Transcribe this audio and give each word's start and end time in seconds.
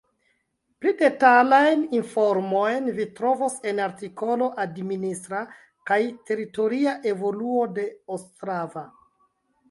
Pli 0.83 0.91
detalajn 0.99 1.81
informojn 1.97 2.87
vi 2.99 3.05
trovos 3.19 3.57
en 3.71 3.81
artikolo 3.87 4.47
Administra 4.63 5.41
kaj 5.91 5.99
teritoria 6.31 6.95
evoluo 7.13 7.61
de 7.79 7.85
Ostrava. 8.17 8.85